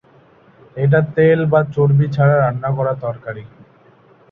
[0.77, 3.43] এটা তেল বা চর্বি ছাড়া রান্না করা তরকারি।